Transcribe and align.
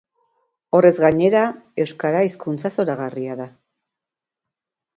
Horrez 0.77 0.91
gainera, 1.03 1.43
euskara 1.85 2.23
hizkuntza 2.29 2.73
zoragarria 2.79 3.39
da. 3.45 3.51